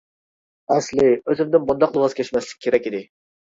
[0.75, 3.07] ئەسلى، ئۆزۈمدىن بۇنداقلا ۋاز كەچمەسلىك كېرەك ئىدى.